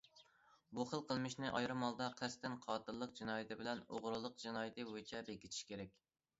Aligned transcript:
بۇ 0.77 0.85
خىل 0.91 1.03
قىلمىشىنى 1.11 1.51
ئايرىم 1.59 1.85
ھالدا 1.87 2.07
قەستەن 2.23 2.57
قاتىللىق 2.65 3.15
جىنايىتى 3.21 3.61
بىلەن 3.63 3.87
ئوغرىلىق 3.87 4.43
جىنايىتى 4.47 4.91
بويىچە 4.93 5.25
بېكىتىش 5.33 5.65
كېرەك. 5.73 5.99